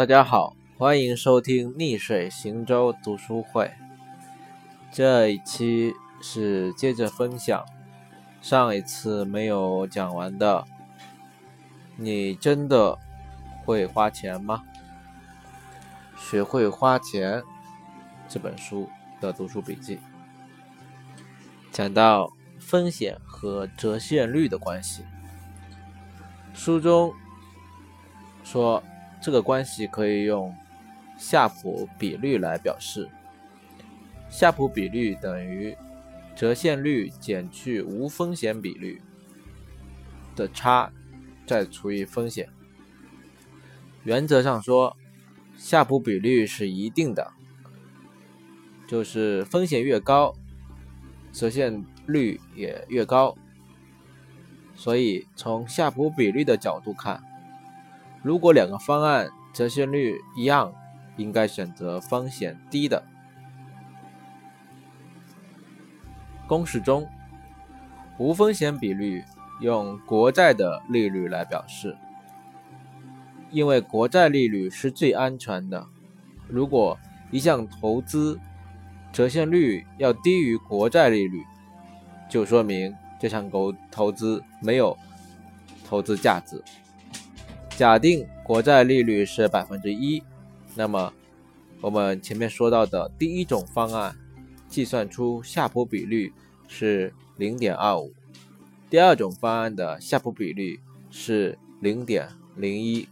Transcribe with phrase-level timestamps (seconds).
[0.00, 3.70] 大家好，欢迎收听逆水行舟读书会。
[4.90, 5.92] 这一期
[6.22, 7.62] 是接着分享
[8.40, 10.64] 上一次没有讲完的。
[11.98, 12.98] 你真的
[13.62, 14.62] 会花钱吗？
[16.16, 17.42] 学会花钱
[18.26, 18.88] 这本书
[19.20, 20.00] 的读书笔记，
[21.70, 25.04] 讲到风险和折现率的关系。
[26.54, 27.12] 书中
[28.42, 28.82] 说。
[29.20, 30.54] 这个关系可以用
[31.18, 33.08] 夏普比率来表示，
[34.30, 35.76] 夏普比率等于
[36.34, 39.02] 折现率减去无风险比率
[40.34, 40.90] 的差，
[41.46, 42.48] 再除以风险。
[44.04, 44.96] 原则上说，
[45.58, 47.30] 夏普比率是一定的，
[48.88, 50.34] 就是风险越高，
[51.30, 53.36] 折现率也越高。
[54.74, 57.22] 所以从夏普比率的角度看。
[58.22, 60.72] 如果两个方案折现率一样，
[61.16, 63.02] 应该选择风险低的。
[66.46, 67.08] 公式中，
[68.18, 69.24] 无风险比率
[69.60, 71.96] 用国债的利率来表示，
[73.50, 75.86] 因为国债利率是最安全的。
[76.48, 76.98] 如果
[77.30, 78.38] 一项投资
[79.12, 81.44] 折现率要低于国债利率，
[82.28, 84.96] 就说明这项投投资没有
[85.88, 86.62] 投资价值。
[87.80, 90.22] 假定国债利率是百分之一，
[90.74, 91.10] 那么
[91.80, 94.14] 我们前面说到的第一种方案
[94.68, 96.30] 计算出夏普比率
[96.68, 98.12] 是零点二五，
[98.90, 100.78] 第二种方案的夏普比率
[101.10, 103.08] 是零点零一。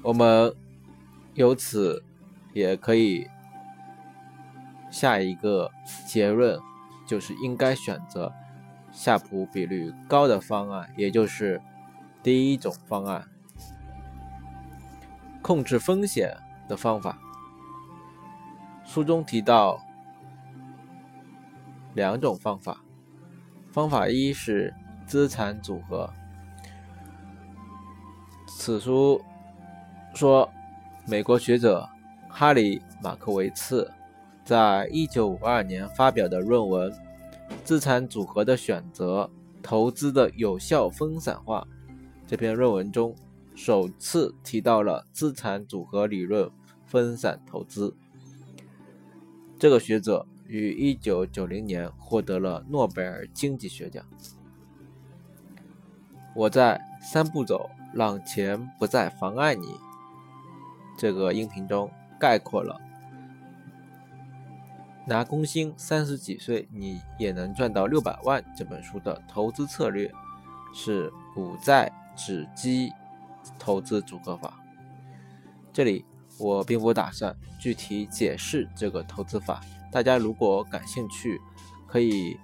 [0.00, 0.50] 我们
[1.34, 2.02] 由此
[2.54, 3.26] 也可以
[4.90, 5.70] 下一个
[6.06, 6.58] 结论，
[7.06, 8.32] 就是应该选择
[8.90, 11.60] 夏普比率高的方案，也就是。
[12.22, 13.26] 第一种方案，
[15.40, 16.36] 控制风险
[16.68, 17.18] 的方法。
[18.84, 19.78] 书中提到
[21.94, 22.80] 两种方法。
[23.70, 24.74] 方法一是
[25.06, 26.10] 资产组合。
[28.46, 29.22] 此书
[30.14, 30.50] 说，
[31.06, 31.88] 美国学者
[32.28, 33.88] 哈里马克维茨
[34.44, 36.90] 在一九五二年发表的论文
[37.62, 39.30] 《资产组合的选择：
[39.62, 41.60] 投资的有效分散化》。
[42.28, 43.16] 这篇论文中
[43.54, 46.50] 首次提到了资产组合理论
[46.84, 47.96] 分散投资。
[49.58, 54.04] 这个学者于1990年获得了诺贝尔经济学奖。
[56.34, 59.74] 我在三步走让钱不再妨碍你
[60.98, 61.90] 这个音频中
[62.20, 62.78] 概括了
[65.06, 70.12] 拿工薪三十几岁你也能赚到六百万这本书的投资策略
[70.74, 71.90] 是股债。
[72.18, 72.92] 纸基
[73.60, 74.60] 投资组合法，
[75.72, 76.04] 这里
[76.36, 79.62] 我并不打算具体解释这个投资法，
[79.92, 81.40] 大家如果感兴趣，
[81.86, 82.36] 可以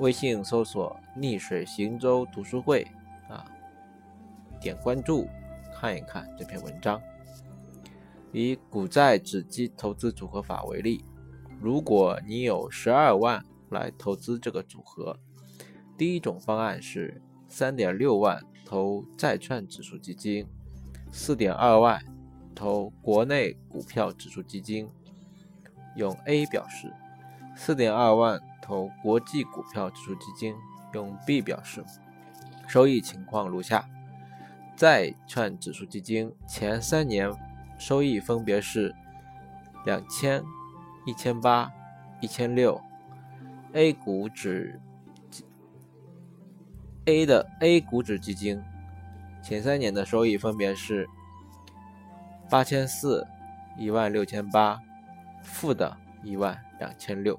[0.00, 2.82] 微信搜索“逆水行舟读书会”
[3.28, 3.44] 啊，
[4.58, 5.28] 点关注
[5.74, 6.98] 看一看这篇文章。
[8.32, 11.04] 以股债纸基投资组合法为例，
[11.60, 15.18] 如果你有十二万来投资这个组合，
[15.98, 17.22] 第一种方案是。
[17.48, 20.46] 三点六万投债券指数基金，
[21.12, 22.02] 四点二万
[22.54, 24.88] 投国内股票指数基金，
[25.94, 26.88] 用 A 表示；
[27.54, 30.54] 四点二万投国际股票指数基金，
[30.92, 31.84] 用 B 表示。
[32.68, 33.88] 收益情况如下：
[34.74, 37.32] 债券指数基金前三年
[37.78, 38.92] 收益分别是
[39.84, 40.42] 两千、
[41.06, 41.70] 一千八、
[42.20, 42.80] 一千六
[43.72, 44.80] ；A 股指
[47.06, 48.62] A 的 A 股指基金
[49.42, 51.08] 前三年的收益分别是
[52.50, 53.26] 八千四、
[53.78, 54.80] 一万六千八，
[55.42, 57.38] 负的一万两千六。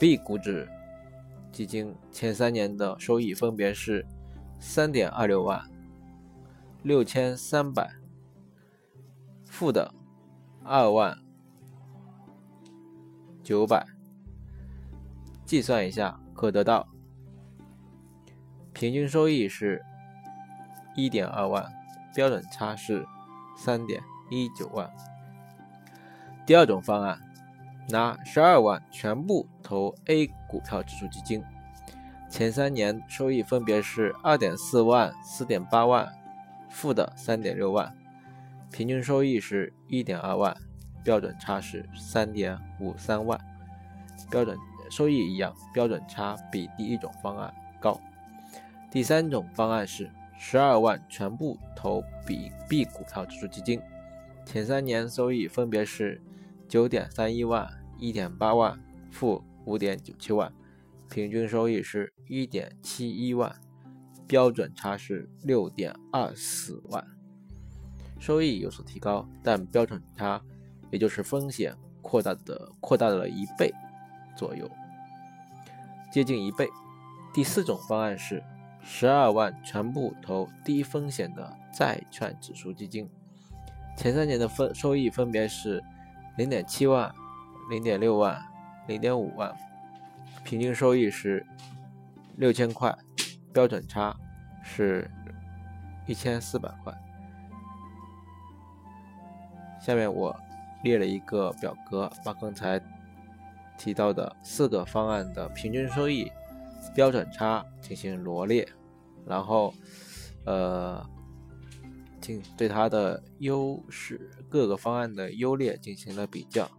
[0.00, 0.66] B 股指
[1.52, 4.06] 基金前三年的收益分别是
[4.58, 5.62] 三点二六万、
[6.82, 7.90] 六千三百，
[9.44, 9.92] 负的
[10.64, 11.18] 二万
[13.42, 13.86] 九百。
[15.44, 16.88] 计算一下，可得到。
[18.78, 19.84] 平均收益是
[20.94, 21.66] 一点二万，
[22.14, 23.04] 标准差是
[23.56, 24.88] 三点一九万。
[26.46, 27.18] 第二种方案，
[27.88, 31.42] 拿十二万全部投 A 股票指数基金，
[32.30, 36.08] 前三年收益分别是二点四万、四点八万，
[36.70, 37.92] 负的三点六万，
[38.70, 40.56] 平均收益是一点二万，
[41.02, 43.36] 标准差是三点五三万。
[44.30, 44.56] 标准
[44.88, 48.00] 收益一样，标准差比第一种方案高。
[48.90, 53.80] 第三种方案是十二万全部投比 B 股票指数基金，
[54.46, 56.20] 前三年收益分别是
[56.66, 57.68] 九点三一万、
[57.98, 58.78] 一点八万、
[59.10, 60.50] 负五点九七万，
[61.10, 63.54] 平均收益是一点七一万，
[64.26, 67.06] 标准差是六点二四万，
[68.18, 70.40] 收益有所提高，但标准差
[70.90, 73.70] 也就是风险扩大的扩大了一倍
[74.34, 74.70] 左右，
[76.10, 76.66] 接近一倍。
[77.34, 78.42] 第四种方案是
[78.90, 83.08] 十二万全部投低风险的债券指数基金，
[83.98, 85.84] 前三年的分收益分别是
[86.38, 87.14] 零点七万、
[87.68, 88.42] 零点六万、
[88.86, 89.54] 零点五万，
[90.42, 91.46] 平均收益是
[92.36, 92.92] 六千块，
[93.52, 94.16] 标准差
[94.62, 95.08] 是
[96.06, 96.92] 一千四百块。
[99.80, 100.34] 下面我
[100.82, 102.80] 列了一个表格，把刚才
[103.76, 106.32] 提到的四个方案的平均收益。
[106.94, 108.66] 标准差进行罗列，
[109.28, 109.74] 然后，
[110.44, 111.04] 呃，
[112.20, 116.70] 进对它的优势各个方案的优劣进行了比较。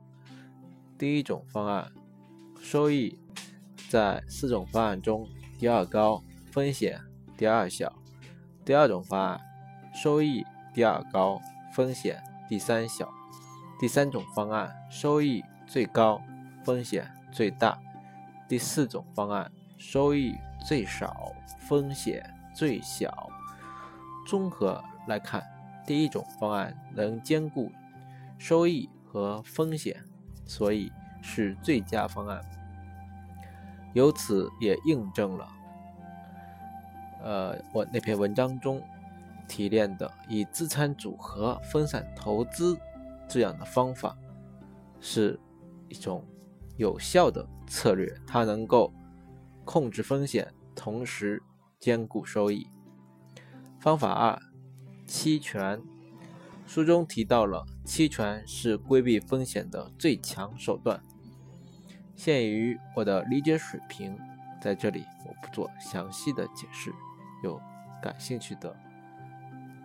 [0.97, 1.91] 第一种方案
[2.59, 3.19] 收益
[3.87, 5.29] 在四种方案中
[5.59, 6.99] 第二高，风险
[7.37, 7.87] 第二小；
[8.65, 9.39] 第二种方案
[9.93, 10.43] 收益
[10.73, 11.39] 第二高，
[11.73, 13.05] 风险第三小；
[13.79, 16.19] 第三种方案收益最高，
[16.65, 17.77] 风险最大；
[18.47, 19.51] 第四种方案。
[19.81, 20.35] 收益
[20.67, 21.31] 最少，
[21.61, 22.21] 风险
[22.53, 23.29] 最小。
[24.27, 25.43] 综合来看，
[25.85, 27.71] 第一种方案能兼顾
[28.37, 30.03] 收益和风险，
[30.45, 30.91] 所以
[31.21, 32.41] 是最佳方案。
[33.93, 35.47] 由此也印证了，
[37.23, 38.81] 呃，我那篇文章中
[39.47, 42.77] 提炼的以资产组合分散投资
[43.27, 44.15] 这样的方法
[44.99, 45.39] 是
[45.87, 46.23] 一种
[46.77, 48.93] 有效的策略，它能够。
[49.65, 51.39] 控制风险，同时
[51.79, 52.67] 兼顾收益。
[53.79, 54.39] 方法二，
[55.07, 55.81] 期权。
[56.67, 61.01] 书中提到了期权是规避风险的最强手段。
[62.15, 64.15] 限于我的理解水平，
[64.61, 66.93] 在这里我不做详细的解释。
[67.43, 67.59] 有
[68.01, 68.75] 感兴趣的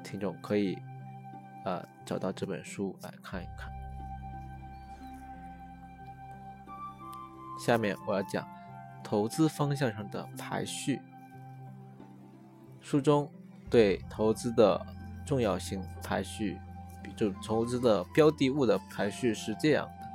[0.02, 0.76] 听众可以
[1.64, 3.72] 呃找到这本书来看一看。
[7.58, 8.46] 下面我要讲。
[9.06, 10.98] 投资方向上的排序，
[12.84, 13.26] 书中
[13.70, 14.78] 对投资的
[15.24, 16.58] 重要性排序，
[17.16, 20.06] 就投资的标的物的排序是这样的：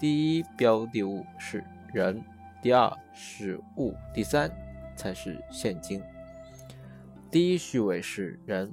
[0.00, 1.62] 第一标的物是
[1.92, 2.24] 人，
[2.62, 4.50] 第二是物，第三
[4.96, 6.02] 才是现金。
[7.30, 8.72] 第一序位是人，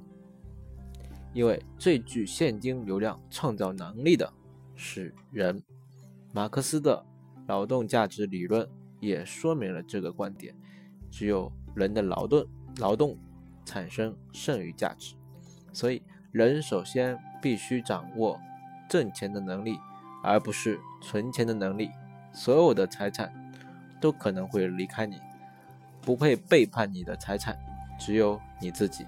[1.34, 4.32] 因为最具现金流量创造能力的
[4.74, 5.62] 是人。
[6.32, 7.04] 马克思的
[7.46, 8.66] 劳动价值理论。
[9.00, 10.52] 也说明了这个观点：
[11.08, 12.44] 只有人的劳动
[12.78, 13.18] 劳动
[13.64, 15.14] 产生剩余价值，
[15.72, 16.02] 所以
[16.32, 18.40] 人首先必须掌握
[18.88, 19.78] 挣钱的能力，
[20.22, 21.90] 而不是存钱的能力。
[22.32, 23.32] 所有的财产
[24.00, 25.20] 都可能会离开你，
[26.00, 27.58] 不配背叛你的财产，
[27.98, 29.04] 只有你自己。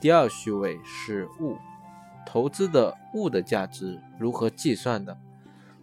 [0.00, 1.56] 第二序位是物，
[2.24, 5.16] 投资的物的价值如何计算的？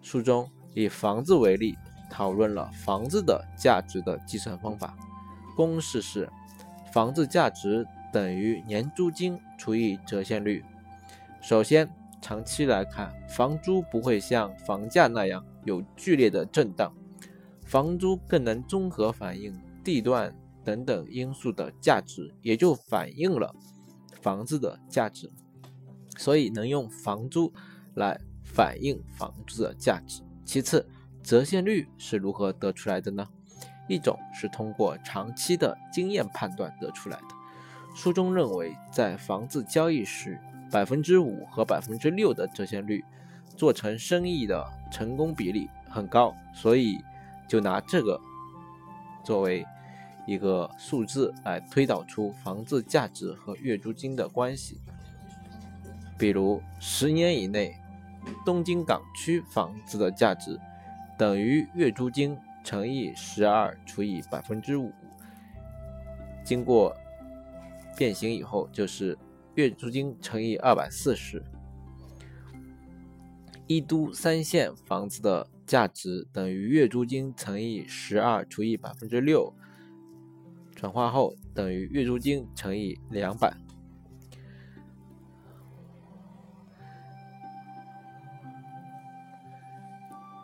[0.01, 1.77] 书中以房子为例。
[2.09, 4.95] 讨论了房子的价值的计算方法，
[5.55, 6.29] 公式是
[6.93, 10.63] 房子价值等于年租金除以折现率。
[11.41, 11.89] 首先，
[12.21, 16.93] 长期来看，房租不会像房价那样有剧烈的震荡，
[17.65, 23.55] 房租更能综合反映地段等等因素的价值，也就反映了
[24.21, 25.31] 房子的价值，
[26.15, 27.51] 所以能用房租
[27.95, 30.21] 来反映房子的价值。
[30.45, 30.87] 其次，
[31.23, 33.27] 折现率是如何得出来的呢？
[33.87, 37.27] 一种是通过长期的经验判断得出来的。
[37.95, 40.39] 书中认为，在房子交易时，
[40.71, 43.03] 百分之五和百分之六的折现率，
[43.55, 46.97] 做成生意的成功比例很高，所以
[47.47, 48.19] 就拿这个
[49.23, 49.65] 作为
[50.25, 54.81] 一个数字来推导出房子价值和月租金的关系。
[56.17, 57.75] 比如，十年以内，
[58.45, 60.59] 东京港区房子的价值。
[61.15, 64.91] 等于月租金乘以十二除以百分之五，
[66.43, 66.95] 经过
[67.97, 69.17] 变形以后就是
[69.55, 71.43] 月租金乘以二百四十。
[73.67, 79.53] 一都三线房子的价值等于月租金乘以十二除以百分之六，
[80.75, 83.55] 转化后等于月租金乘以两百。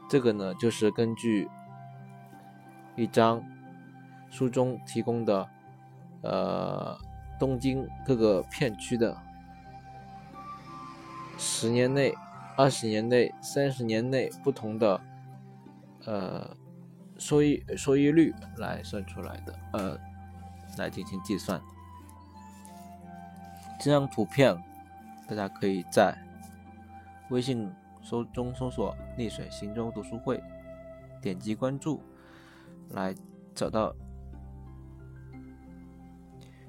[0.09, 1.47] 这个呢，就是根据
[2.99, 3.41] 一张
[4.29, 5.49] 书中提供的，
[6.21, 6.99] 呃，
[7.39, 9.15] 东京各个片区的
[11.37, 12.13] 十年内、
[12.57, 14.99] 二十年内、三十年内不同的
[16.05, 16.53] 呃
[17.17, 19.97] 收益收益率来算出来的，呃，
[20.77, 21.61] 来进行计算。
[23.79, 24.61] 这张图片
[25.25, 26.13] 大家可以在
[27.29, 30.43] 微信搜中搜索“丽水行舟读书会”，
[31.21, 32.01] 点击关注，
[32.89, 33.15] 来
[33.53, 33.95] 找到。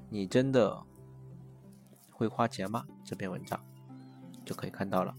[0.08, 0.82] 你真的
[2.10, 2.84] 会花钱吗？
[3.04, 3.60] 这篇文章
[4.44, 5.14] 就可以看到了。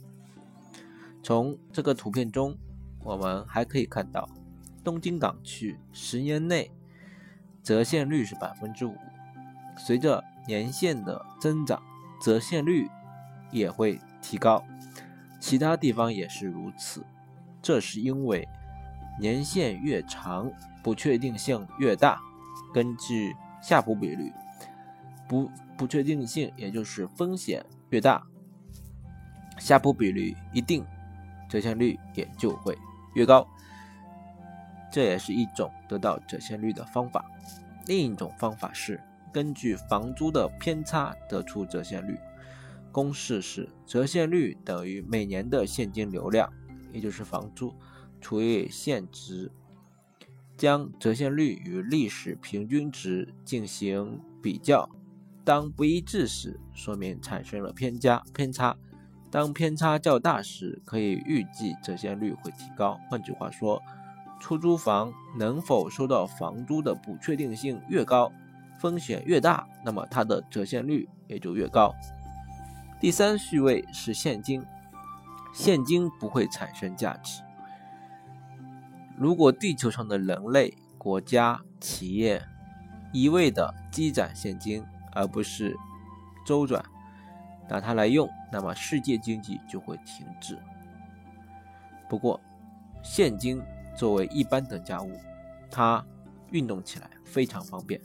[1.24, 2.58] 从这个图片中，
[3.04, 4.28] 我们还可以看到，
[4.84, 6.70] 东京港区十年内
[7.64, 8.96] 折现率是百分之五，
[9.78, 11.82] 随着年限的增长，
[12.22, 12.90] 折现率
[13.52, 14.62] 也会提高。
[15.40, 17.06] 其他地方也是如此，
[17.62, 18.48] 这是因为
[19.20, 20.52] 年限越长，
[20.84, 22.22] 不确定性越大。
[22.74, 24.32] 根据夏普比率。
[25.28, 28.22] 不不确定性，也就是风险越大，
[29.58, 30.86] 夏普比率一定，
[31.48, 32.78] 折现率也就会
[33.16, 33.48] 越高。
[34.92, 37.26] 这也是一种得到折现率的方法。
[37.88, 42.20] 另一种方法是根据房租的偏差得出折现率。
[42.92, 46.52] 公式是折现率等于每年的现金流量，
[46.92, 47.74] 也就是房租
[48.20, 49.50] 除以现值，
[50.62, 54.88] 将折现率与历史平均值进行比较。
[55.44, 58.76] 当不一致时，说明产生了偏加偏差；
[59.32, 63.00] 当偏差较大时，可以预计折现率会提高。
[63.10, 63.82] 换句话说，
[64.40, 68.32] 出租房能否收到房租的不确定性越高，
[68.80, 71.92] 风险越大，那么它的折现率也就越高。
[73.00, 74.64] 第三序位是现金，
[75.56, 77.42] 现金不会产生价值。
[79.22, 82.42] 如果地球上的人类、国家、企业
[83.14, 85.78] 一味的积攒现金，而不是
[86.44, 86.84] 周转，
[87.70, 90.58] 拿它来用，那么世界经济就会停滞。
[92.10, 92.42] 不过，
[93.04, 93.62] 现金
[93.96, 95.12] 作为一般等价物，
[95.70, 96.04] 它
[96.50, 98.02] 运动起来非常方便。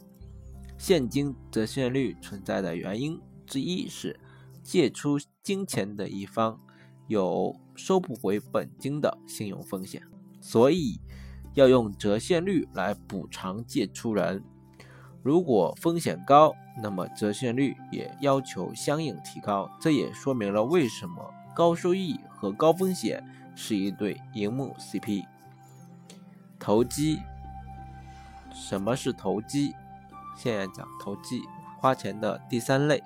[0.76, 4.20] 现金折现率存在的原因之一是，
[4.62, 6.60] 借出金钱的一方
[7.08, 10.02] 有收不回本金的信用风险，
[10.42, 11.00] 所以
[11.56, 14.44] 要用折现率来补偿借出人。
[15.22, 19.68] 如果风险高，那么折现率也要求相应提高。
[19.80, 23.24] 这也说明了为什么高收益和高风险
[23.56, 25.24] 是一对荧幕 CP。
[26.58, 27.20] 投机，
[28.52, 29.74] 什么是投机？
[30.36, 31.42] 现在讲投机，
[31.78, 33.02] 花钱的第三类。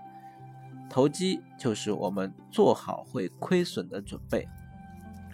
[0.89, 4.49] 投机就是我们做好会亏损的准备，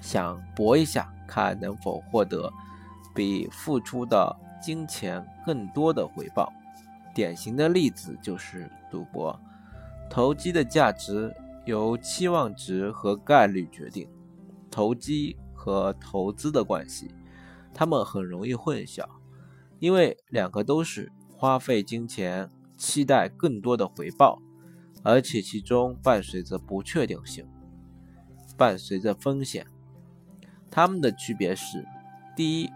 [0.03, 2.53] 想搏一下，看能否获得
[3.17, 6.53] 比付出的金钱更多的回报。
[7.15, 9.41] 典型的例子就是赌博，
[10.11, 14.07] 投机的价值由期望值和概率决定。
[14.71, 17.11] 投机和投资的关系，
[17.73, 19.03] 他们很容易混淆，
[19.79, 24.43] 因为两个都是花费金钱，期待更多的回报，
[25.03, 27.49] 而且其中伴随着不确定性，
[28.59, 29.67] 伴随着风险。
[30.71, 31.87] 它们的区别是：
[32.37, 32.71] 第一，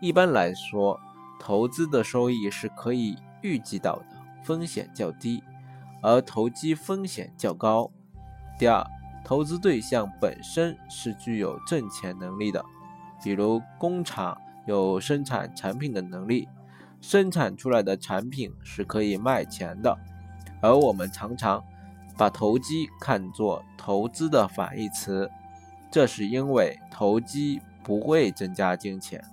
[0.00, 1.00] 一般来说，
[1.38, 3.16] 投资的收益是可以。
[3.40, 4.04] 预计到的
[4.42, 5.40] 风险较低，
[6.02, 7.88] 而投机风险较高。
[8.58, 8.84] 第二，
[9.24, 12.64] 投资对象本身是具有挣钱能力的，
[13.22, 14.36] 比如工厂
[14.66, 16.48] 有生产产品的能力，
[17.00, 19.96] 生产出来的产品是可以卖钱的。
[20.60, 21.64] 而我们常常
[22.16, 25.30] 把投机看作投资的反义词，
[25.92, 29.24] 这是因为投机不会增加金钱，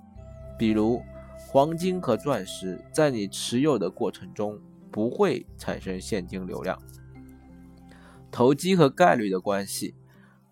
[0.58, 1.02] 比如。
[1.48, 4.60] 黄金和钻石在你持有的过程中
[4.90, 6.78] 不会产生现金流量。
[8.30, 9.94] 投机和概率的关系，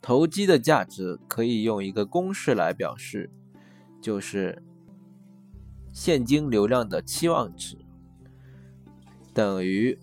[0.01, 3.29] 投机的价值可以用一个公式来表示，
[4.01, 4.63] 就是
[5.93, 7.77] 现金流量的期望值
[9.35, 9.99] 等于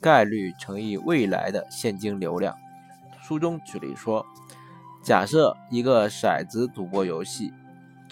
[0.00, 2.54] 概率乘以未来的现金流量。
[3.22, 4.26] 书中举例说，
[5.02, 7.52] 假设一个骰子赌博游戏，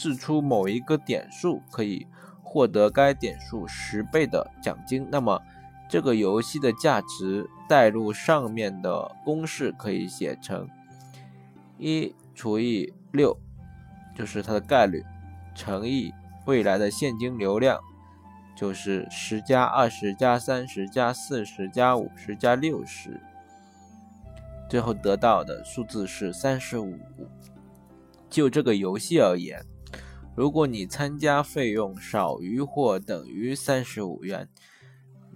[0.00, 2.06] 掷出某一个点数可以。
[2.52, 5.40] 获得该点数十倍的奖金，那么
[5.88, 10.68] 这个游戏的价值代入上面的公式可以写成
[11.78, 13.38] 一除以六，
[14.16, 15.04] 就是它的概率，
[15.54, 16.12] 乘以
[16.44, 17.78] 未来的现金流量，
[18.56, 23.20] 就是十加二十加三十加四十加五十加六十，
[24.68, 26.98] 最后得到的数字是三十五。
[28.28, 29.64] 就这个游戏而言。
[30.40, 34.48] 如果你参加费用少于或等于三十五元，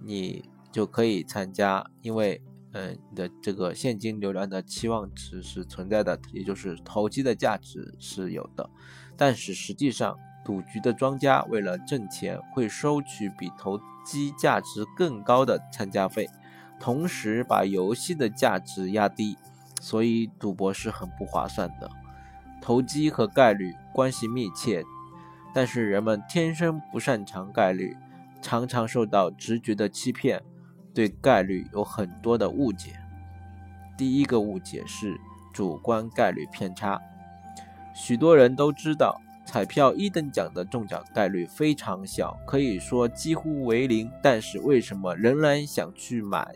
[0.03, 8.67] 你就可以参加，因为嗯你的这个现金流量的期望值是存在的，也就是投机的价值是有的。
[9.15, 16.27] 但是实际上，赌局的庄家为了挣钱，会收取比投机价值更高的参加费，
[16.79, 19.37] 同时把游戏的价值压低，
[19.79, 21.87] 所以赌博是很不划算的。
[22.59, 24.83] 投机和概率关系密切，
[25.55, 27.95] 但是人们天生不擅长概率，
[28.41, 30.43] 常常受到直觉的欺骗，
[30.93, 32.99] 对概率有很多的误解。
[33.97, 35.17] 第一个误解是
[35.53, 36.99] 主观概率偏差。
[37.93, 44.11] 许多人都知道，彩票一等奖的中奖概率非常小，可以说几乎为零。
[44.21, 46.53] 但是为什么仍然想去买？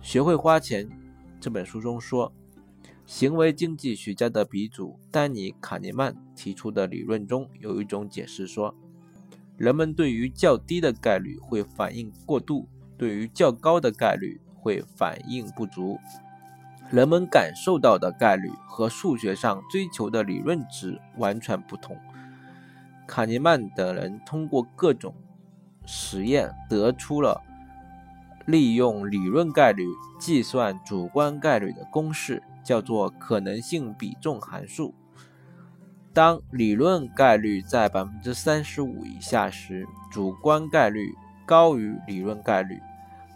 [0.00, 0.88] 学会花钱
[1.40, 2.32] 这本书中说，
[3.06, 8.74] 行为经济学家的鼻祖丹尼·卡尼曼提出的理论中有一种解释说，
[9.58, 15.98] 人们对于较低的概率会反应过度，对于较高的概率会反应不足。
[16.90, 21.96] 人们感受到的概率和数学上追求的理论值完全不同。
[23.06, 25.14] 卡尼曼等人通过各种
[25.84, 27.42] 实验得出了
[28.46, 29.84] 利用理论概率
[30.18, 34.94] 计算主观概率的公式，叫做可能性比重函数。
[36.12, 41.12] 当理论概率在百分之三十五以下时，主观概率
[41.44, 42.80] 高于理论概率。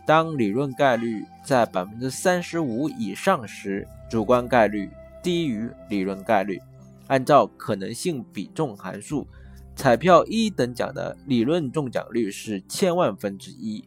[0.07, 4.89] 当理论概率在百分之三十五以上时，主观概率
[5.23, 6.61] 低于理论概率。
[7.09, 9.27] 按照可能性比重函数，
[9.75, 13.85] 彩票一等奖的理论中奖率是千万分之一，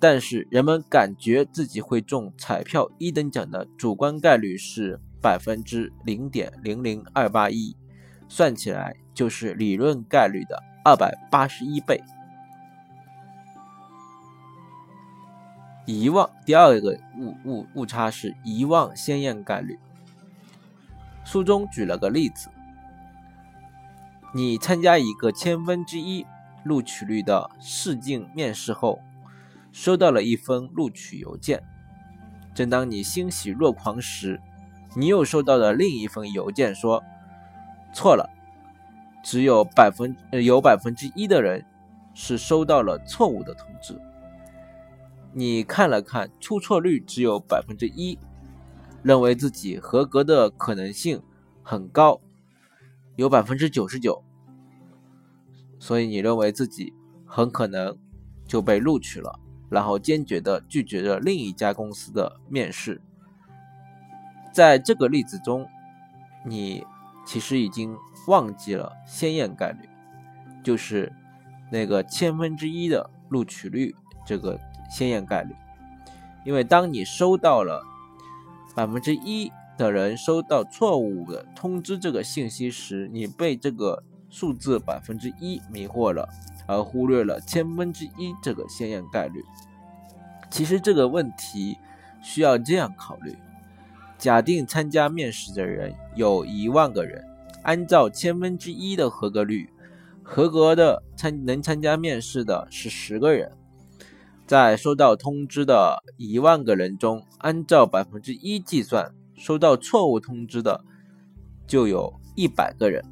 [0.00, 7.76] 但是人们感觉自己会中彩票一等奖的主观概率是百分之零点零零二八一，
[8.28, 12.00] 算起来就是理论概率的二百八十一倍。
[15.84, 19.78] 遗忘第二个误误误差是遗忘鲜艳概率。
[21.24, 22.48] 书中举了个例子：
[24.32, 26.24] 你参加一个千分之一
[26.62, 29.00] 录取率的试镜面试后，
[29.72, 31.62] 收到了一封录取邮件。
[32.54, 34.40] 正当你欣喜若狂时，
[34.96, 37.02] 你又收到了另一封邮件，说
[37.92, 38.28] 错了，
[39.22, 41.64] 只有百分有百分之一的人
[42.14, 44.00] 是收到了错误的通知。
[45.32, 48.18] 你看了看，出错率只有百分之一，
[49.02, 51.22] 认为自己合格的可能性
[51.62, 52.20] 很高，
[53.14, 54.24] 有百分之九十九，
[55.78, 56.92] 所以你认为自己
[57.24, 57.96] 很可能
[58.46, 59.38] 就被录取了，
[59.70, 63.00] 然后坚决的拒绝了另一家公司的面试。
[64.52, 65.66] 在这个例子中，
[66.46, 66.84] 你
[67.26, 69.88] 其实已经忘记了鲜艳概率，
[70.62, 71.12] 就是
[71.70, 73.94] 那个千分之一的录取率
[74.26, 74.58] 这个。
[74.90, 75.54] 鲜艳概率，
[76.46, 77.84] 因为当你收到了
[78.74, 86.26] 百分之一的人收到错误的通知这个信息时，你被这个数字百分之一迷惑了，
[86.68, 89.42] 而忽略了千分之一这个鲜艳概率。
[90.50, 91.76] 其实这个问题
[92.22, 93.34] 需要这样考虑：
[94.18, 97.24] 假定参加面试的人有一万个人，
[97.62, 99.70] 按照千分之一的合格率，
[100.22, 103.50] 合格的参能参加面试的是十个人。
[104.46, 110.82] 在收到通知的一万个人中，按照百分之一计算，收到错误通知的
[111.66, 113.04] 就有一百个人。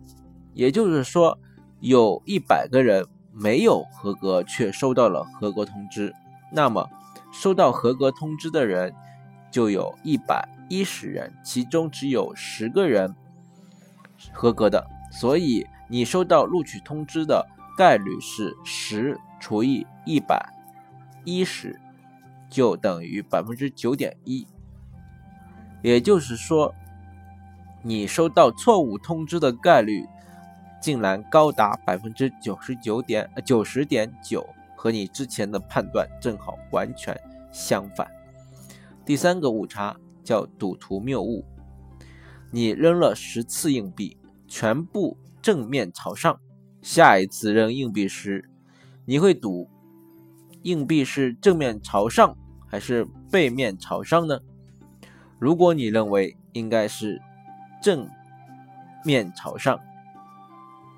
[0.55, 1.39] 也就是说，
[1.81, 3.05] 有一百个人
[3.39, 6.15] 没有合格，却收到了合格通知。
[6.51, 6.89] 那么，
[7.31, 8.95] 收到合格通知的人
[9.51, 13.15] 就有一百一十人，其中只有十个人
[14.33, 14.87] 合格的。
[15.13, 17.47] 所以，你收到录取通知的
[17.77, 20.53] 概率是十除以一百。
[21.25, 21.79] 一十
[22.49, 24.47] 就等于百分之九点一，
[25.83, 26.73] 也就是说，
[27.83, 30.07] 你收到错误通知的概率
[30.81, 37.19] 竟然高达百分之九十九点九十点九，和你之前的判断正好完全
[37.53, 38.07] 相反。
[39.05, 41.45] 第三个误差叫赌徒谬误，
[42.51, 46.39] 你扔了十次硬币，全部正面朝上，
[46.83, 48.49] 下一次扔硬币时，
[49.05, 49.69] 你会赌。
[50.63, 52.37] 硬币是正面朝上
[52.67, 54.41] 还是背面朝上呢？
[55.39, 57.23] 如果你认为应该是
[57.81, 58.09] 正
[59.05, 59.79] 面朝上，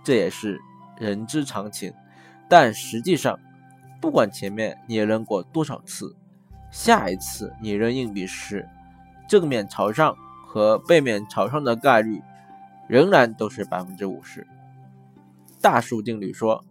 [0.08, 0.58] 这也是
[0.96, 1.92] 人之常情。
[2.48, 3.38] 但实际上，
[4.00, 6.16] 不管前面你扔过多少次，
[6.70, 8.66] 下一次你扔硬币时，
[9.28, 10.16] 正面朝上
[10.46, 12.22] 和背面朝上的概率
[12.88, 14.46] 仍然都是百分之五十。
[15.60, 16.64] 大数定律说，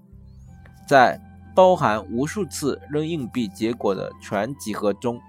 [0.88, 1.22] 在
[1.54, 5.22] 包含无数次扔硬币结果的全集合中，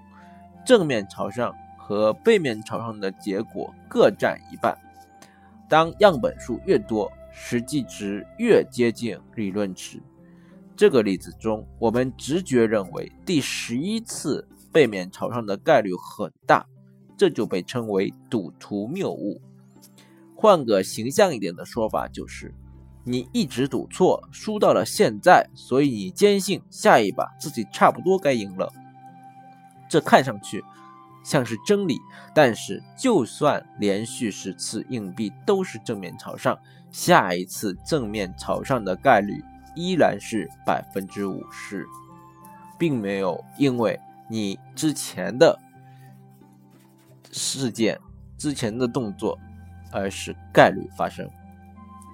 [0.65, 4.75] 正面朝上和背面朝上的结果各占一半。
[5.67, 10.01] 当样本数越多，实际值越接近理论值。
[10.75, 16.65] 这个例子中，我们直觉认为第十一次背面朝上的概率很大，
[17.17, 19.41] 这就被称为赌徒谬误。
[20.35, 22.55] 换个形象一点的说法，就是
[23.03, 28.71] 你一直赌错，输到了现在，所以你坚信下一把自己差不多该赢了。
[29.89, 30.63] 这看上去
[31.25, 31.97] 像是真理，
[32.33, 36.57] 但是就算连续十次硬币都是正面朝上，
[36.91, 39.43] 下一次正面朝上的概率。
[39.75, 41.87] 依然是百分之五十，
[42.77, 43.97] 并没有因为
[44.27, 45.57] 你之前的
[47.31, 47.97] 事件、
[48.37, 49.39] 之前的动作
[49.89, 51.29] 而使概率发生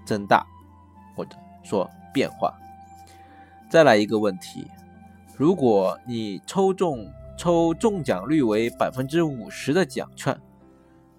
[0.05, 0.45] 增大
[1.15, 2.53] 或者说变化。
[3.67, 4.67] 再来一个问题：
[5.35, 10.39] 如果你抽中抽中奖率为百分之五十的奖券，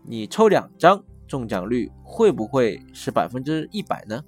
[0.04, 4.24] 你抽两张，中奖率会不会是百分之一百呢？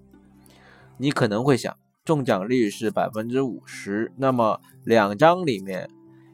[0.97, 1.77] 你可能会想。
[2.05, 5.91] 中奖率是百分之五十，那么两张里面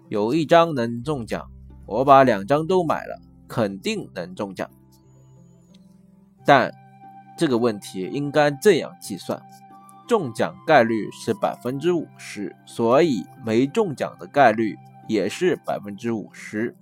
[0.08, 1.50] 有一张能中奖，
[1.84, 4.70] 我把两张都买了，肯定能中奖。
[6.44, 6.72] 但
[7.36, 9.42] 这个问题应该这样计算：
[10.06, 14.76] 中奖概率是百分之五十，所以没中奖的概率
[15.08, 16.76] 也是百分之五十。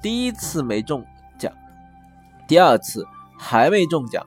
[0.00, 1.04] 第一次没中
[1.36, 1.52] 奖，
[2.46, 3.04] 第二次
[3.38, 4.26] 还没中奖，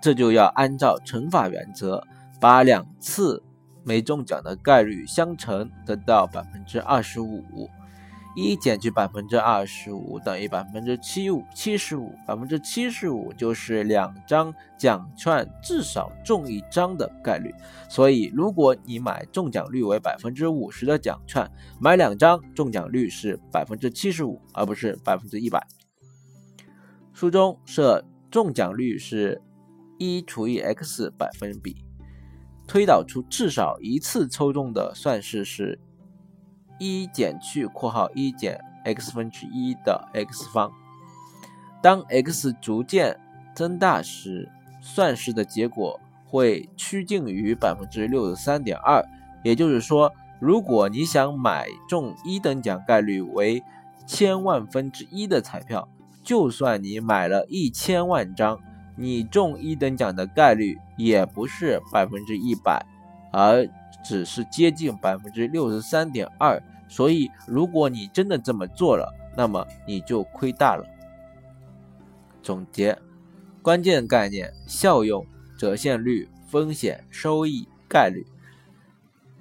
[0.00, 2.06] 这就要按照乘法原则。
[2.38, 3.42] 把两次
[3.84, 7.68] 没中奖的概率相乘，得到百分之二十五。
[8.36, 12.14] 一减去百分之二十五等于百分之七五，七十五。
[12.26, 17.52] 百分之七十五就是两张奖券至少中一张的概率。
[17.88, 25.66] 所以，如果你买中奖率为百分之五十的奖券，买两张中奖率是百分之七十五，而不是百分之一百。
[27.20, 29.42] 书中设中奖率是
[29.98, 31.84] 一除以 x 百分比。
[32.66, 35.78] 推导出至少一次抽中的算式是
[36.78, 40.72] 一减去括号一减 x 分之一的 x 方。
[41.82, 43.20] 当 x 逐渐
[43.54, 44.48] 增大时，
[44.80, 49.04] 算式的结果会趋近于百分之六十三点二。
[49.44, 53.62] 也就是说，如果你想买中一等奖概率为
[54.06, 55.86] 千万分之一的彩票，
[56.30, 58.60] 就算你买了一千万张。
[58.94, 62.86] 你中一等奖的概率也不是百分之一百，
[63.32, 63.68] 而
[64.04, 66.62] 只是接近百分之六十三点二。
[66.88, 70.86] 所以，如果你真的这么做了，那么你就亏大了。
[72.44, 72.96] 总结：
[73.60, 75.26] 关键概念：效用、
[75.58, 78.24] 折现率、风险、收益、概率。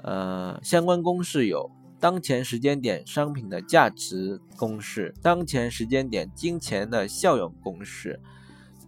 [0.02, 1.70] 呃，相关公式有：
[2.00, 8.20] 当前时间点商品的价值公式，当前时间点金钱的效用公式。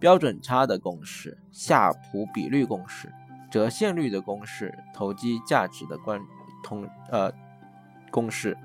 [0.00, 3.12] 标准差的公式、夏普比率公式、
[3.48, 6.20] 折现率的公式、投机价值的关
[6.60, 7.32] 同呃
[8.10, 8.58] 公式。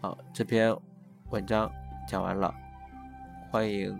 [0.00, 0.76] 好，这篇
[1.30, 1.70] 文章
[2.08, 2.52] 讲完了，
[3.52, 3.96] 欢迎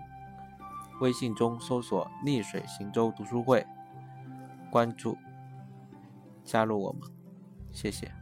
[0.99, 3.65] 微信中搜索“逆水行舟读书会”，
[4.69, 5.17] 关注
[6.43, 7.01] 加入我们，
[7.73, 8.18] 谢谢。